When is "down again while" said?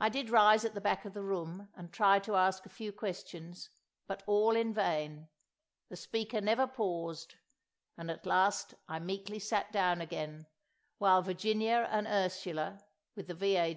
9.70-11.20